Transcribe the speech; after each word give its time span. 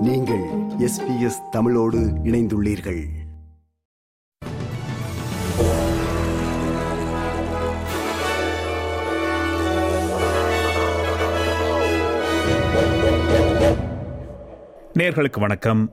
நீங்கள் 0.00 0.42
எஸ்பிஎஸ் 0.78 1.48
தமிழோடு 1.50 1.98
இணைந்துள்ளீர்கள். 1.98 3.04
நேர்களுக்கு 14.94 15.40
வணக்கம். 15.40 15.92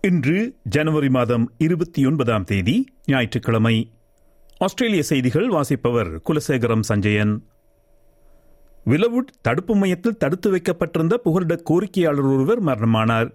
இன்று 0.00 0.56
ஜனவரி 0.62 1.08
மாதம் 1.08 1.52
இருபத்தி 1.58 2.06
ஒன்பதாம் 2.06 2.44
தேதி 2.44 2.92
ஞாயிற்றுக்கிழமை. 3.06 3.92
ஆஸ்திரேலிய 4.58 5.02
செய்திகள் 5.02 5.48
வாசிப்பவர் 5.48 6.20
குலசேகரம் 6.28 6.80
சஞ்சயன். 6.80 7.46
விலவுட் 8.86 9.30
தடுப்பு 9.42 9.76
மையத்தில் 9.76 10.16
தடுத்து 10.16 10.50
வைக்கப்பட்டிருந்த 10.50 11.16
புகலிட 11.16 11.62
கோரிக்கையாளர் 11.70 12.32
ஒருவர் 12.32 12.62
மரணமானார். 12.64 13.28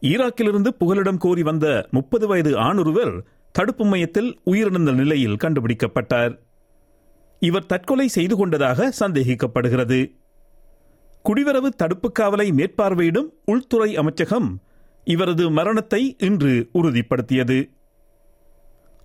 ஈராக்கிலிருந்து 0.00 0.68
புகலிடம் 0.68 1.16
கோரி 1.16 1.42
வந்த 1.42 1.88
முப்பது 1.90 2.26
வயது 2.26 2.58
ஆண் 2.58 2.78
ஒருவர் 2.78 3.24
தடுப்பு 3.52 3.84
மையத்தில் 3.84 4.40
உயிரிழந்த 4.46 4.94
நிலையில் 4.94 5.36
கண்டுபிடிக்கப்பட்டார். 5.36 6.38
இவர் 7.38 7.66
தற்கொலை 7.66 8.08
செய்து 8.08 8.36
கொண்டதாக 8.36 8.92
சந்தேகிக்கப்படுகிறது. 9.00 10.18
குடிவரவு 11.28 11.68
தடுப்பு 11.68 12.12
காவலை 12.18 12.50
மேற்பார்வையிடும் 12.52 13.28
உள்துறை 13.44 13.96
அமைச்சகம் 13.96 14.62
இவரது 15.04 15.50
மரணத்தை 15.50 16.16
இன்று 16.18 16.70
உறுதிப்படுத்தியது. 16.74 17.70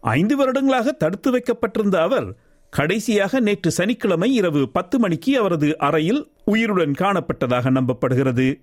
ஐந்து 0.01 0.37
வருடங்களாக 0.37 0.91
தடுத்து 0.91 1.31
வைக்கப்பட்டிருந்த 1.31 2.01
அவர் 2.01 2.37
கடைசியாக 2.73 3.39
நேற்று 3.39 3.71
சனிக்கிழமை 3.71 4.33
இரவு 4.33 4.69
பத்து 4.69 4.99
மணிக்கு 4.99 5.37
அவரது 5.39 5.77
அறையில் 5.77 6.31
உயிருடன் 6.45 6.91
காணப்பட்டதாக 6.91 7.71
நம்பப்படுகிறது. 7.77 8.61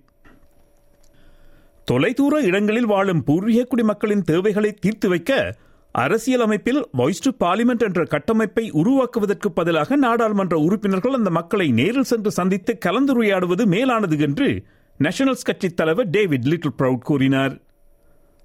தொலைதூர 1.85 2.41
இடங்களில் 2.41 2.85
வாழும் 2.85 3.23
பூர்வீக 3.23 3.63
குடிமக்களின் 3.63 4.21
தேவைகளை 4.21 4.71
தீர்த்து 4.73 5.09
வைக்க 5.09 5.57
அரசியல் 5.91 6.41
அமைப்பில் 6.41 6.81
வாய்ஸ் 6.91 7.21
டு 7.21 7.31
பார்லிமெண்ட் 7.45 7.79
என்ற 7.79 8.03
கட்டமைப்பை 8.03 8.69
உருவாக்குவதற்கு 8.71 9.51
பதிலாக 9.51 9.95
நாடாளுமன்ற 9.95 10.57
உறுப்பினர்கள் 10.57 11.13
அந்த 11.13 11.29
மக்களை 11.29 11.71
நேரில் 11.71 12.09
சென்று 12.11 12.31
சந்தித்து 12.31 12.77
கலந்துரையாடுவது 12.85 13.65
மேலானது 13.65 14.19
என்று 14.19 14.65
நேஷனல்ஸ் 14.99 15.43
கட்சி 15.43 15.69
தலைவர் 15.69 16.09
டேவிட் 16.09 16.45
லிட்டில் 16.45 16.77
ப்ரவுட் 16.79 17.07
கூறினார். 17.09 17.55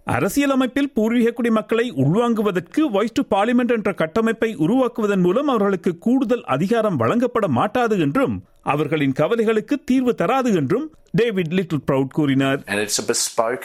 அரசியல் 0.06 0.52
அமைப்பில் 0.54 0.90
பூர்வீக 0.96 1.28
குடிமக்களை 1.36 1.84
உள்வாங்குவதற்கு 2.02 2.82
வாய்ஸ் 2.94 3.14
டு 3.18 3.22
பார்லிமெண்ட் 3.30 3.72
என்ற 3.76 3.90
கட்டமைப்பை 4.00 4.50
உருவாக்குவதன் 4.64 5.22
மூலம் 5.26 5.50
அவர்களுக்கு 5.52 5.92
கூடுதல் 6.06 6.44
அதிகாரம் 6.54 6.98
வழங்கப்பட 7.02 7.48
மாட்டாது 7.58 7.96
என்றும் 8.06 8.34
அவர்களின் 8.72 9.14
கவலைகளுக்கு 9.20 9.76
தீர்வு 9.84 10.12
தராது 10.14 10.50
என்றும் 10.60 10.84
டேவிட் 11.20 11.54
லிட்டில் 11.58 11.82
ப்ரவுட் 11.88 12.12
கூறினார் 12.18 12.60
And 12.70 12.78
it's 12.84 12.98
a 12.98 13.06
bespoke 13.10 13.64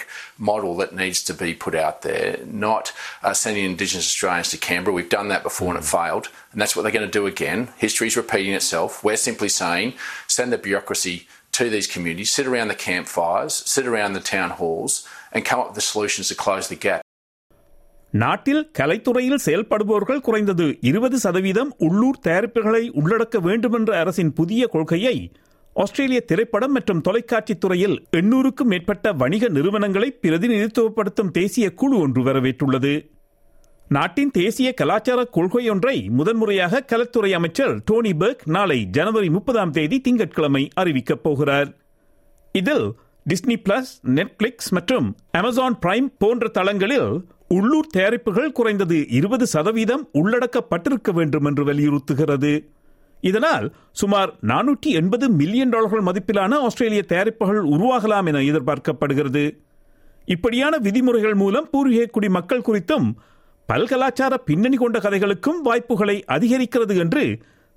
model 0.49 0.71
that 0.81 0.91
needs 1.01 1.19
to 1.29 1.33
be 1.43 1.51
put 1.65 1.75
out 1.85 1.97
there, 2.01 2.31
not 2.65 2.85
uh, 3.23 3.33
sending 3.43 3.65
Indigenous 3.65 4.09
Australians 4.11 4.51
to 4.53 4.59
Canberra. 4.67 4.95
We've 4.97 5.13
done 5.17 5.29
that 5.33 5.43
before 5.49 5.69
and 5.73 5.81
it 5.81 5.87
failed, 5.93 6.25
and 6.51 6.57
that's 6.61 6.75
what 6.75 6.83
they're 6.83 6.97
going 6.97 7.11
to 7.11 7.17
do 7.19 7.25
again. 7.27 7.61
History's 7.77 8.17
repeating 8.17 8.53
itself. 8.53 8.91
We're 9.03 9.21
simply 9.27 9.51
saying 9.61 9.89
send 10.29 10.49
the 10.51 10.61
bureaucracy 10.67 11.15
to 11.61 11.69
these 11.69 11.87
communities, 11.87 12.31
sit 12.31 12.47
around 12.47 12.69
the 12.69 12.79
campfires, 12.81 13.53
sit 13.67 13.85
around 13.85 14.13
the 14.13 14.25
town 14.27 14.49
halls, 14.51 14.93
and 15.33 15.43
come 15.43 15.59
up 15.59 15.67
with 15.67 15.75
the 15.75 15.85
solutions 15.87 16.27
to 16.27 16.37
close 16.37 16.67
the 16.69 16.79
gap. 16.79 17.01
நாட்டில் 18.13 18.61
கலைத்துறையில் 18.77 19.43
செயல்படுபவர்கள் 19.43 20.21
குறைந்தது 20.21 20.67
இருபது 20.83 21.17
சதவீதம் 21.19 21.71
உள்ளூர் 21.87 22.23
தயாரிப்புகளை 22.23 22.83
உள்ளடக்க 22.99 23.37
வேண்டுமென்ற 23.39 23.91
அரசின் 23.99 24.33
புதிய 24.33 24.67
கொள்கையை 24.67 25.15
ஆஸ்திரேலிய 25.75 26.19
திரைப்படம் 26.29 26.73
மற்றும் 26.77 27.03
தொலைக்காட்சி 27.07 27.55
துறையில் 27.57 27.95
எண்ணூறுக்கும் 28.19 28.71
மேற்பட்ட 28.71 29.13
வணிக 29.21 29.49
நிறுவனங்களை 29.57 30.09
பிரதிநிதித்துவப்படுத்தும் 30.23 31.31
தேசிய 31.37 31.67
குழு 31.81 31.97
ஒன்று 32.05 32.23
வரவேற்றுள்ளது 32.27 32.93
நாட்டின் 33.89 34.31
தேசிய 34.31 34.73
கலாச்சார 34.73 35.29
கொள்கையொன்றை 35.33 36.09
முதன்முறையாக 36.09 36.85
கலத்துறை 36.91 37.31
அமைச்சர் 37.31 37.81
டோனி 37.85 38.11
பெர்க் 38.13 38.43
நாளை 38.45 38.85
ஜனவரி 38.85 39.29
முப்பதாம் 39.29 39.71
தேதி 39.71 40.01
திங்கட்கிழமை 40.01 40.67
அறிவிக்கப் 40.81 41.23
போகிறார். 41.23 41.69
இதில் 42.51 42.85
டிஸ்னி 43.25 43.55
பிளஸ் 43.69 43.91
நெட்ஃபிளிக்ஸ் 44.07 44.69
மற்றும் 44.69 45.15
அமேசான் 45.31 45.77
பிரைம் 45.85 46.09
போன்ற 46.17 46.47
தளங்களில் 46.47 47.25
உள்ளூர் 47.47 47.87
தயாரிப்புகள் 47.97 48.51
குறைந்தது 48.51 49.07
இருபது 49.09 49.47
சதவீதம் 49.47 50.09
உள்ளடக்கப்பட்டிருக்க 50.13 51.11
வேண்டும் 51.11 51.45
என்று 51.45 51.65
வலியுறுத்துகிறது. 51.65 52.53
இதனால் 53.21 53.73
சுமார் 53.91 54.33
நானூற்றி 54.47 54.91
எண்பது 54.99 55.29
மில்லியன் 55.29 55.69
டாலர்கள் 55.69 56.03
மதிப்பிலான 56.03 56.59
ஆஸ்திரேலிய 56.59 57.03
தயாரிப்புகள் 57.07 57.63
உருவாகலாம் 57.75 58.25
என 58.25 58.39
எதிர்பார்க்கப்படுகிறது. 58.39 59.57
இப்படியான 60.25 60.77
விதிமுறைகள் 60.77 61.33
மூலம் 61.33 61.67
பூர்வீக 61.71 62.05
குடி 62.05 62.29
மக்கள் 62.29 62.67
குறித்தும் 62.67 63.09
பல்கலாச்சார 63.68 64.34
பின்னணி 64.48 64.76
கொண்ட 64.76 64.98
கதைகளுக்கும் 64.98 65.60
வாய்ப்புகளை 65.68 66.16
அதிகரிக்கிறது 66.36 66.94
என்று 67.04 67.24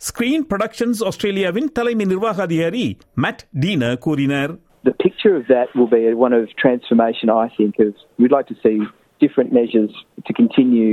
ஸ்கிரீன் 0.01 0.45
ப்ரொடக்ஷன்ஸ் 0.49 1.01
ஆஸ்திரேலியாவின் 1.09 1.69
தலைமை 1.71 2.05
நிர்வாக 2.05 2.41
அதிகாரி 2.47 2.85
மேட் 3.25 3.43
டீன 3.63 3.93
கூறினார் 4.05 4.53
the 4.83 4.93
picture 5.05 5.35
of 5.35 5.45
that 5.47 5.67
will 5.77 5.87
be 5.87 6.13
one 6.13 6.33
of 6.33 6.43
transformation, 6.55 7.27
I 7.29 7.49
think, 7.57 7.73
of 7.79 7.93
we'd 8.19 8.31
like 8.31 8.47
to 8.47 8.57
see 8.63 8.75
different 9.21 9.51
measures 9.51 9.91
to 10.27 10.31
continue 10.33 10.91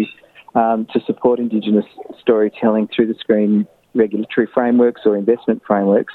um, 0.55 0.87
to 0.93 1.01
support 1.09 1.39
Indigenous 1.39 1.87
storytelling 2.19 2.89
through 2.93 3.09
the 3.13 3.15
screen 3.15 3.53
regulatory 3.95 4.49
frameworks 4.53 5.03
or 5.05 5.17
investment 5.17 5.63
frameworks. 5.67 6.15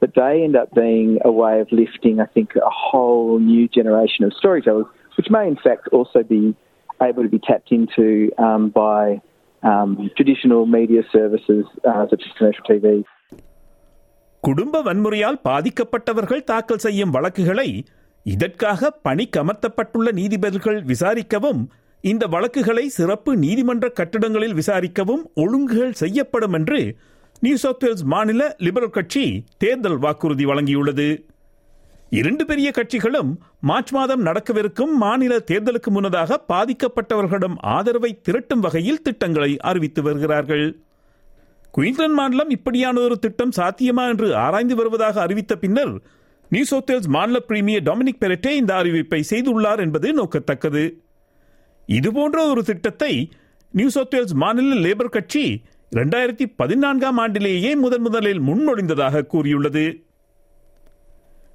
But 0.00 0.14
they 0.14 0.42
end 0.42 0.56
up 0.56 0.70
being 0.74 1.18
a 1.24 1.32
way 1.32 1.60
of 1.60 1.68
lifting, 1.72 2.20
I 2.20 2.26
think, 2.26 2.50
a 2.56 2.70
whole 2.88 3.38
new 3.40 3.68
generation 3.68 4.24
of 4.24 4.32
storytellers, 4.32 4.86
which 5.16 5.28
may 5.28 5.46
in 5.46 5.56
fact 5.56 5.88
also 5.88 6.22
be 6.22 6.42
able 7.05 7.23
to 7.23 7.29
be 7.29 7.39
tapped 7.39 7.71
into 7.71 8.05
um, 8.39 8.69
by 8.75 9.03
um, 9.63 9.91
traditional 10.15 10.65
media 10.67 11.01
services 11.11 11.63
uh, 11.83 12.03
such 12.07 12.23
as 12.23 12.31
commercial 12.37 12.65
TV. 12.65 12.85
குடும்ப 14.43 14.81
வன்முறையால் 14.81 15.37
பாதிக்கப்பட்டவர்கள் 15.43 16.47
தாக்கல் 16.47 16.81
செய்யும் 16.81 17.13
வழக்குகளை 17.15 17.69
இதற்காக 18.25 18.89
பணிக்கமர்த்தப்பட்டுள்ள 19.07 20.09
நீதிபதிகள் 20.11 20.79
விசாரிக்கவும் 20.83 21.61
இந்த 22.03 22.23
வழக்குகளை 22.27 22.85
சிறப்பு 22.91 23.31
நீதிமன்ற 23.37 23.87
கட்டிடங்களில் 23.91 24.57
விசாரிக்கவும் 24.59 25.23
ஒழுங்குகள் 25.43 25.93
செய்யப்படும் 26.01 26.55
என்று 26.59 26.79
நியூ 27.41 27.57
சவுத் 27.57 27.83
வேல்ஸ் 27.85 28.03
மாநில 28.13 28.41
லிபரல் 28.65 28.95
கட்சி 28.97 29.23
தேர்தல் 29.57 29.97
வாக்குறுதி 29.97 30.45
வழங்கியுள்ளது 30.45 31.07
இரண்டு 32.17 32.45
பெரிய 32.45 32.71
கட்சிகளும் 32.71 33.29
மார்ச் 33.61 33.91
மாதம் 33.91 34.25
நடக்கவிருக்கும் 34.25 34.91
மாநில 34.97 35.37
தேர்தலுக்கு 35.51 35.89
முன்னதாக 35.89 36.45
பாதிக்கப்பட்டவர்களிடம் 36.49 37.55
ஆதரவை 37.57 38.21
திரட்டும் 38.21 38.59
வகையில் 38.59 39.01
திட்டங்களை 39.01 39.57
அறிவித்து 39.57 40.01
வருகிறார்கள். 40.01 40.65
குயின்ஸ்லாந்து 41.71 42.13
மாநிலம் 42.13 42.49
இப்படியான 42.49 42.99
ஒரு 42.99 43.19
திட்டம் 43.19 43.55
சாத்தியமா 43.57 44.07
என்று 44.07 44.35
ஆராய்ந்து 44.35 44.75
வருவதாக 44.75 45.21
அறிவித்த 45.21 45.55
பின்னர் 45.55 46.01
நியூ 46.49 46.65
சவுத்வேல்ஸ் 46.71 47.07
மாநில 47.07 47.39
பிரீமியர் 47.39 47.83
டொமினிக் 47.83 48.21
பெரட்டே 48.21 48.49
இந்த 48.49 48.73
அறிவிப்பை 48.73 49.23
செய்துள்ளார் 49.29 49.79
என்பது 49.79 50.13
நோக்கத்தக்கது. 50.13 50.85
இதுபோன்ற 51.85 52.47
ஒரு 52.49 52.63
திட்டத்தை 52.63 53.31
நியூ 53.71 53.89
சவுத்வேல்ஸ் 53.95 54.33
மாநில 54.33 54.89
லேபர் 54.89 55.15
கட்சி 55.17 55.61
இரண்டாயிரத்தி 55.91 56.53
பதினான்காம் 56.55 57.17
ஆண்டிலேயே 57.17 57.75
முதன் 57.75 58.01
முதலில் 58.01 58.41
முன்மொழிந்ததாக 58.41 59.25
கூறியுள்ளது. 59.25 59.85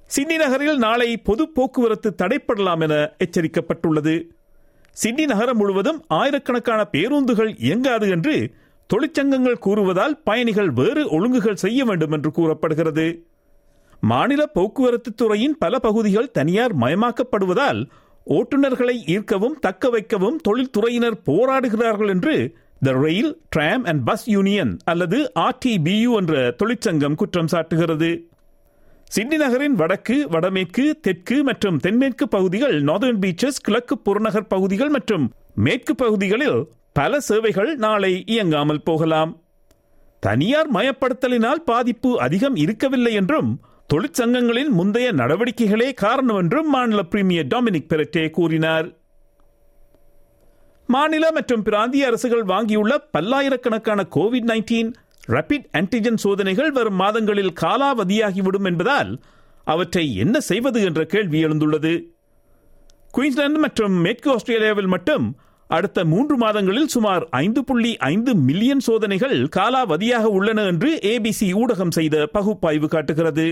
சிட்னி 0.09 0.35
நகரில் 0.37 0.77
நாளை 0.77 1.17
பொது 1.17 1.49
போக்குவரத்து 1.49 2.15
தடைப்படலாம் 2.21 2.79
என 2.79 3.15
எச்சரிக்கப்பட்டுள்ளது. 3.23 4.29
சிட்னி 4.91 5.25
நகரம் 5.25 5.57
முழுவதும் 5.57 6.05
ஆயிரக்கணக்கான 6.07 6.85
பேருந்துகள் 6.85 7.55
இயங்காது 7.57 8.09
என்று 8.09 8.53
தொழிற்சங்கங்கள் 8.93 9.61
கூறுவதால் 9.65 10.15
பயணிகள் 10.23 10.69
வேறு 10.69 11.09
ஒழுங்குகள் 11.09 11.53
செய்ய 11.53 11.85
வேண்டும் 11.85 12.11
என்று 12.11 12.31
கூறப்படுகிறது. 12.31 13.25
மாநில 14.01 14.45
போக்குவரத்து 14.47 15.13
துறையின் 15.15 15.57
பல 15.57 15.79
பகுதிகள் 15.79 16.31
தனியார் 16.31 16.77
மயமாக்கப்படுவதால் 16.77 17.89
ஓட்டுநர்களை 18.25 18.95
ஈர்க்கவும் 19.05 19.59
தக்க 19.59 19.89
வைக்கவும் 19.89 20.39
தொழில்துறையினர் 20.41 21.21
போராடுகிறார்கள் 21.25 22.09
என்று 22.09 22.55
the 22.83 22.91
Rail 22.91 23.41
Tram 23.49 23.83
and 23.83 24.05
Bus 24.05 24.29
Union 24.29 24.77
அல்லது 24.85 25.31
ஆர்டிபியூ 25.39 26.11
என்ற 26.15 26.55
தொழிற்சங்கம் 26.57 27.15
குற்றம் 27.15 27.51
சாட்டுகிறது. 27.51 28.28
சிட்னி 29.13 29.37
நகரின் 29.37 29.75
வடக்கு 29.75 30.15
வடமேற்கு 30.29 30.83
தெற்கு 31.01 31.43
மற்றும் 31.43 31.77
தென்மேற்கு 31.77 32.27
பகுதிகள் 32.27 32.83
நார்தர்ன் 32.83 33.21
பீச்சஸ் 33.23 33.63
கிழக்கு 33.63 33.97
புறநகர் 33.97 34.47
பகுதிகள் 34.47 34.89
மற்றும் 34.89 35.25
மேற்கு 35.55 35.95
பகுதிகளில் 35.95 36.59
பல 36.93 37.19
சேவைகள் 37.19 37.75
நாளை 37.75 38.23
இயங்காமல் 38.25 38.83
போகலாம். 38.83 39.31
தனியார் 40.19 40.69
மயப்படுத்தலினால் 40.71 41.63
பாதிப்பு 41.65 42.19
அதிகம் 42.19 42.55
இருக்கவில்லை 42.55 43.13
என்றும் 43.13 43.61
தொழிற்சங்கங்களின் 43.93 44.71
முந்தைய 44.79 45.11
நடவடிக்கைகளே 45.11 45.93
காரணம் 45.93 46.37
என்றும் 46.37 46.69
மாநில 46.69 47.03
பிரீமியர் 47.03 47.47
டாமினிக் 47.47 47.89
பெரட்டே 47.89 48.29
கூறினார். 48.29 48.87
மாநில 50.87 51.31
மற்றும் 51.31 51.63
பிராந்திய 51.63 52.05
அரசுகள் 52.07 52.43
வாங்கியுள்ள 52.43 52.93
பல்லாயிரக்கணக்கான 53.11 54.05
கோவிட் 54.15 54.49
நைன்டீன் 54.51 54.91
ரபிட் 55.29 55.67
ஆன்டிஜன் 55.77 56.17
சோதனைகள் 56.17 56.71
வரும் 56.71 56.93
மாதங்களில் 56.93 57.53
காலாவதியாகிவிடும் 57.61 58.65
என்பதால் 58.65 59.11
அவற்றை 59.63 60.15
என்ன 60.15 60.39
செய்வது 60.39 60.81
என்ற 60.81 61.05
கேள்வி 61.05 61.45
எழுந்துள்ளது. 61.45 61.93
குயின்ஸ்லாந்து 63.11 63.59
மற்றும் 63.59 63.93
மேற்கு 63.93 64.31
ஆஸ்திரேலியாவில் 64.31 64.87
மட்டும் 64.87 65.37
அடுத்த 65.67 66.05
மூன்று 66.05 66.37
மாதங்களில் 66.37 66.87
சுமார் 66.87 67.27
ஐந்து 67.29 67.63
புள்ளி 67.63 67.97
ஐந்து 67.97 68.35
மில்லியன் 68.35 68.79
சோதனைகள் 68.79 69.47
காலாவதியாக 69.55 70.23
உள்ளன 70.23 70.63
என்று 70.63 70.99
ஏபிசி 71.03 71.47
ஊடகம் 71.53 71.91
செய்த 71.91 72.25
பகுப்பாய்வு 72.25 72.87
காட்டுகிறது. 72.87 73.47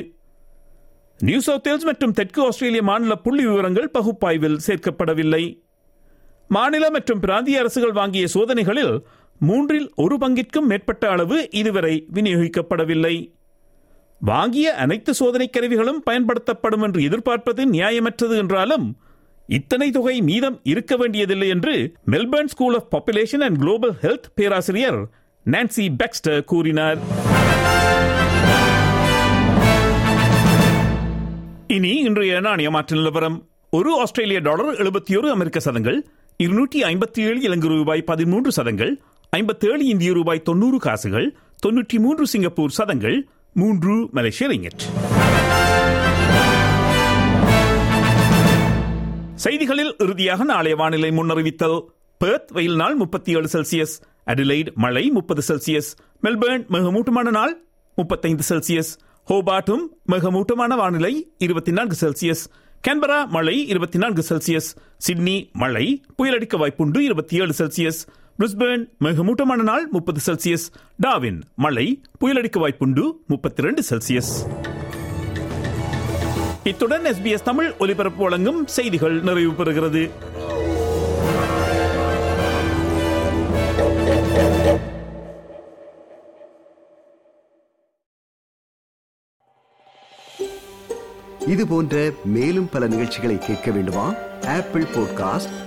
நியூ 1.17 1.39
சவுத் 1.39 1.67
வேல்ஸ் 1.67 1.83
மற்றும் 1.83 2.11
தெற்கு 2.11 2.45
ஆஸ்திரேலிய 2.45 2.83
மாநில 2.83 3.15
புள்ளி 3.15 3.45
விவரங்கள் 3.45 3.89
பகுப்பாய்வில் 3.91 4.59
சேர்க்கப்படவில்லை. 4.67 5.43
மாநில 6.47 6.89
மற்றும் 6.89 7.19
பிராந்திய 7.19 7.59
அரசுகள் 7.59 7.91
வாங்கிய 7.91 8.27
சோதனைகளில் 8.27 9.05
மூன்றில் 9.39 9.91
ஒரு 9.95 10.17
பங்கிற்கும் 10.17 10.65
மேற்பட்ட 10.65 11.09
அளவு 11.09 11.47
இதுவரை 11.51 12.07
விநியோகிக்கப்படவில்லை. 12.13 13.35
வாங்கிய 14.19 14.73
அனைத்து 14.73 15.13
சோதனை 15.13 15.49
கருவிகளும் 15.49 16.03
பயன்படுத்தப்படும் 16.03 16.81
என்று 16.81 17.03
எதிர்பார்ப்பது 17.03 17.71
நியாயமற்றது 17.71 18.37
என்றாலும் 18.37 18.97
இத்தனை 19.47 19.91
தொகை 19.91 20.21
மீதம் 20.21 20.59
இருக்க 20.63 20.95
வேண்டியதில்லை 20.95 21.47
என்று 21.47 21.93
Melbourne 22.11 22.45
School 22.45 22.75
of 22.75 22.93
Population 22.93 23.37
and 23.37 23.57
Global 23.57 23.93
Health 24.01 24.29
பேராசிரியர் 24.35 25.09
நான்சி 25.45 25.95
பெக்ஸ்டர் 25.97 26.43
கூறினார். 26.43 26.97
இனி 31.67 31.93
இன்றைய 31.99 32.39
நாணய 32.39 32.69
மாற்று 32.69 32.97
நிலவரம். 32.97 33.49
ஒரு 33.69 33.99
ஆஸ்திரேலிய 33.99 34.39
டாலர் 34.39 34.75
எழுபத்தி 34.75 35.17
ஒரு 35.17 35.31
அமெரிக்க 35.31 35.59
சதங்கள் 35.59 36.07
இருநூற்றி 36.37 36.81
ஐம்பத்தி 36.81 37.19
ஏழு 37.19 37.41
இலங்கை 37.41 37.69
ரூபாய் 37.69 38.01
பதிமூன்று 38.01 38.51
சதங்கள் 38.51 39.01
ஐம்பத்தேழு 39.29 39.85
இந்திய 39.85 40.13
ரூபாய் 40.13 40.41
தொன்னூறு 40.41 40.77
காசுகள் 40.79 41.35
தொன்னூற்றி 41.67 41.99
மூன்று 41.99 42.27
சிங்கப்பூர் 42.27 42.69
சதங்கள் 42.69 43.27
மூன்று 43.53 44.09
மலேசிய 44.11 44.49
செய்திகளில் 49.35 49.95
இறுதியாக 49.97 50.43
நாளைய 50.43 50.75
வானிலை 50.75 51.09
முன்னறிவித்தல். 51.09 51.81
பெர்த் 52.17 52.51
வெயில் 52.51 52.75
நாள் 52.75 52.95
முப்பத்தி 52.95 53.35
ஏழு 53.35 53.47
செல்சியஸ் 53.51 54.01
அடிலைட் 54.25 54.73
மழை 54.73 55.09
முப்பது 55.09 55.41
செல்சியஸ் 55.47 55.95
மெல்பர்ன் 56.23 56.65
மிகமூட்டமான 56.69 57.29
நாள் 57.29 57.65
முப்பத்தைந்து 57.95 58.43
செல்சியஸ் 58.49 58.97
ஹோபார்ட்டும் 59.29 59.83
மிகமூட்டமான 60.11 60.75
வானிலை 60.75 61.27
இருபத்தி 61.37 61.71
நான்கு 61.71 61.95
செல்சியஸ் 62.01 62.43
கேன்பரா 62.87 63.27
மழை 63.27 63.67
இருபத்தி 63.67 63.97
நான்கு 63.97 64.23
செல்சியஸ் 64.29 64.75
சிட்னி 64.97 65.49
மழை 65.53 66.03
புயலடிக்க 66.17 66.57
வாய்ப்புண்டு 66.57 66.97
இருபத்தி 66.97 67.41
ஏழு 67.41 67.53
செல்சியஸ் 67.57 68.07
பிரிஸ்பேர்ன் 68.39 68.85
மிகமூட்டமான 68.99 69.55
நாள் 69.55 69.87
முப்பது 69.87 70.19
செல்சியஸ். 70.25 70.65
டாவின் 71.03 71.41
மழை 71.55 72.01
புயலடிக்க 72.19 72.59
வாய்ப்புண்டு 72.59 73.11
முப்பத்தி 73.27 73.61
ரெண்டு 73.61 73.83
செல்சியஸ். 73.89 74.31
இத்துடன் 76.63 77.03
எஸ்பிஎஸ் 77.03 77.41
தமிழ் 77.41 77.73
ஒலிபரப்பு 77.79 78.23
வழங்கும் 78.23 78.67
செய்திகள் 78.67 79.21
நிறைவு 79.21 79.51
பெறுகிறது. 79.51 80.09
இது 91.47 91.67
போன்ற 91.67 92.11
மேலும் 92.23 92.69
பல 92.69 92.87
நிகழ்ச்சிகளை 92.87 93.37
கேட்க 93.37 93.71
வேண்டுமா? 93.71 94.13
Apple 94.47 94.83
podcast 94.83 95.66